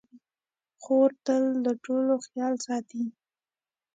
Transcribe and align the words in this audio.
خور 0.81 1.09
تل 1.25 1.43
د 1.65 1.67
ټولو 1.83 2.13
خیال 2.25 2.53
ساتي. 2.65 3.03